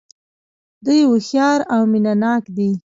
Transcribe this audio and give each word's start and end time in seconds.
دوی 0.85 0.99
هوښیار 1.09 1.59
او 1.73 1.81
مینه 1.91 2.13
ناک 2.23 2.43
دي. 2.57 2.71